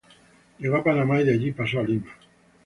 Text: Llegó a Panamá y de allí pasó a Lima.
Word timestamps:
Llegó 0.57 0.77
a 0.77 0.83
Panamá 0.83 1.21
y 1.21 1.25
de 1.25 1.33
allí 1.33 1.51
pasó 1.51 1.77
a 1.79 1.83
Lima. 1.83 2.09